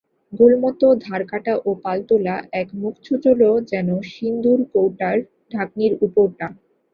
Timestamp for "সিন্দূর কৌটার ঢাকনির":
4.11-5.93